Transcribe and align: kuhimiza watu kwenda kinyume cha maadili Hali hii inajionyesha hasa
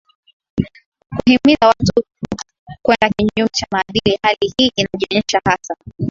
kuhimiza 1.15 1.67
watu 1.67 2.03
kwenda 2.81 3.09
kinyume 3.09 3.49
cha 3.51 3.67
maadili 3.71 4.19
Hali 4.23 4.53
hii 4.57 4.71
inajionyesha 4.75 5.41
hasa 5.45 5.75